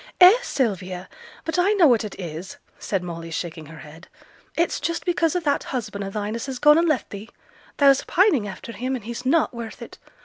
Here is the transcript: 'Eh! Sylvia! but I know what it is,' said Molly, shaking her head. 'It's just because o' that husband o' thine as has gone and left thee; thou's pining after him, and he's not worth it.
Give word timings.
'Eh! 0.19 0.33
Sylvia! 0.41 1.07
but 1.45 1.59
I 1.59 1.73
know 1.73 1.85
what 1.85 2.03
it 2.03 2.19
is,' 2.19 2.57
said 2.79 3.03
Molly, 3.03 3.29
shaking 3.29 3.67
her 3.67 3.77
head. 3.81 4.07
'It's 4.57 4.79
just 4.79 5.05
because 5.05 5.35
o' 5.35 5.39
that 5.41 5.65
husband 5.65 6.03
o' 6.03 6.09
thine 6.09 6.33
as 6.33 6.47
has 6.47 6.57
gone 6.57 6.79
and 6.79 6.87
left 6.89 7.11
thee; 7.11 7.29
thou's 7.77 8.03
pining 8.05 8.47
after 8.47 8.71
him, 8.71 8.95
and 8.95 9.05
he's 9.05 9.27
not 9.27 9.53
worth 9.53 9.79
it. 9.79 9.99